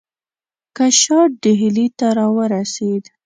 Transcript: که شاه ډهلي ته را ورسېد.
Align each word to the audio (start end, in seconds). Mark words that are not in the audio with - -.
که 0.75 0.85
شاه 1.01 1.25
ډهلي 1.41 1.87
ته 1.97 2.07
را 2.17 2.27
ورسېد. 2.35 3.03